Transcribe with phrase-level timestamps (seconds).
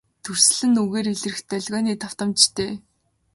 [0.23, 2.71] Дүрслэл нь үгээр илрэх долгионы давтамжтай.